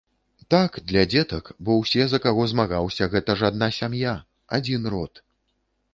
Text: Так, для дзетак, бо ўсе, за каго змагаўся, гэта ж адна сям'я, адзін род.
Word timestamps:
Так, 0.53 0.77
для 0.91 1.03
дзетак, 1.11 1.51
бо 1.67 1.75
ўсе, 1.81 2.01
за 2.13 2.21
каго 2.25 2.47
змагаўся, 2.53 3.11
гэта 3.15 3.37
ж 3.43 3.53
адна 3.53 3.67
сям'я, 3.79 4.19
адзін 4.59 4.93
род. 4.95 5.27